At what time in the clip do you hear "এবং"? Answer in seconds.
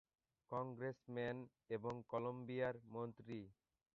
1.69-1.93